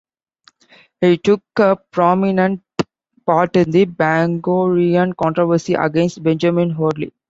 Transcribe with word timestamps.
He 0.99 1.15
took 1.19 1.41
a 1.57 1.75
prominent 1.91 2.63
part 3.23 3.55
in 3.55 3.69
the 3.69 3.85
Bangorian 3.85 5.15
controversy 5.15 5.75
against 5.75 6.23
Benjamin 6.23 6.71
Hoadly. 6.71 7.13